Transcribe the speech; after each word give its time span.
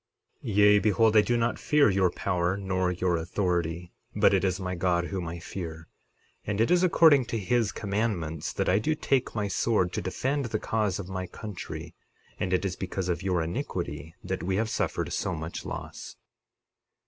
60:28 0.43 0.55
Yea, 0.55 0.79
behold 0.79 1.15
I 1.15 1.21
do 1.21 1.37
not 1.37 1.59
fear 1.59 1.87
your 1.91 2.09
power 2.09 2.57
nor 2.57 2.89
your 2.91 3.17
authority, 3.17 3.93
but 4.15 4.33
it 4.33 4.43
is 4.43 4.59
my 4.59 4.73
God 4.73 5.05
whom 5.05 5.27
I 5.27 5.37
fear; 5.37 5.89
and 6.43 6.59
it 6.59 6.71
is 6.71 6.81
according 6.81 7.25
to 7.25 7.37
his 7.37 7.71
commandments 7.71 8.51
that 8.51 8.67
I 8.67 8.79
do 8.79 8.95
take 8.95 9.35
my 9.35 9.47
sword 9.47 9.93
to 9.93 10.01
defend 10.01 10.45
the 10.45 10.57
cause 10.57 10.97
of 10.97 11.07
my 11.07 11.27
country, 11.27 11.93
and 12.39 12.51
it 12.51 12.65
is 12.65 12.75
because 12.75 13.09
of 13.09 13.21
your 13.21 13.43
iniquity 13.43 14.15
that 14.23 14.41
we 14.41 14.55
have 14.55 14.71
suffered 14.71 15.13
so 15.13 15.35
much 15.35 15.65
loss. 15.65 16.15